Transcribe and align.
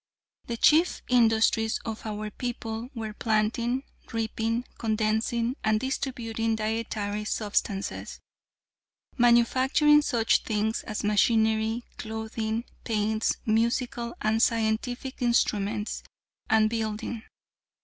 "The 0.45 0.57
chief 0.57 1.03
industries 1.09 1.79
of 1.85 2.07
our 2.07 2.31
people 2.31 2.89
were 2.95 3.13
planting, 3.13 3.83
reaping, 4.11 4.65
condensing 4.79 5.57
and 5.63 5.79
distributing 5.79 6.55
dietary 6.55 7.23
substances; 7.23 8.19
manufacturing 9.15 10.01
such 10.01 10.41
things 10.41 10.81
as 10.85 11.03
machinery, 11.03 11.83
clothing, 11.99 12.65
paints, 12.83 13.35
musical 13.45 14.15
and 14.21 14.41
scientific 14.41 15.21
instruments, 15.21 16.01
and 16.49 16.67
building. 16.67 17.21